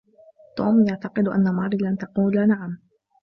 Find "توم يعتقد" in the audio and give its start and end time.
0.57-1.27